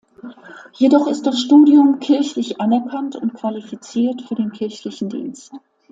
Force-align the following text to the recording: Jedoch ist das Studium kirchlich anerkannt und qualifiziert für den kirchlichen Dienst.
Jedoch 0.73 1.05
ist 1.05 1.27
das 1.27 1.39
Studium 1.39 1.99
kirchlich 1.99 2.59
anerkannt 2.59 3.15
und 3.15 3.35
qualifiziert 3.35 4.23
für 4.23 4.33
den 4.33 4.51
kirchlichen 4.51 5.09
Dienst. 5.09 5.51